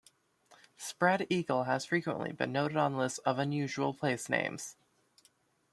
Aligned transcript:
Spread 0.77 1.27
Eagle 1.29 1.65
has 1.65 1.85
frequently 1.85 2.31
been 2.31 2.51
noted 2.51 2.75
on 2.75 2.97
lists 2.97 3.19
of 3.19 3.37
unusual 3.37 3.93
place 3.93 4.29
names. 4.29 4.75